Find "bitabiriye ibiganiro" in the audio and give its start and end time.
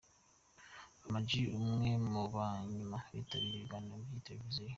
3.13-3.95